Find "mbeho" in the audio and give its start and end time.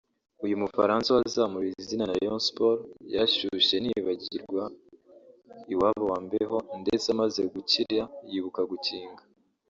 6.25-6.57